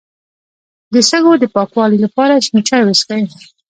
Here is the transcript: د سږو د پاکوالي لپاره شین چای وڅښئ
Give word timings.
د 0.93 0.95
سږو 1.09 1.33
د 1.39 1.45
پاکوالي 1.55 1.97
لپاره 2.05 2.43
شین 2.45 2.57
چای 2.67 2.83
وڅښئ 2.85 3.23